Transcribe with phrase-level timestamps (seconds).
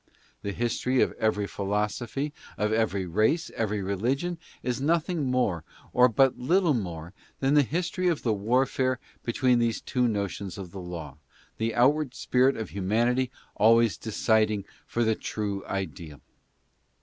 [0.41, 6.09] The history of every philosophy, of every race, of every religion, is nothing more, or
[6.09, 10.81] but little more, than the history of the warfare between these two notions of the
[10.81, 11.19] Law,
[11.57, 16.19] the onward spirit of humanity always deciding for the true ideal.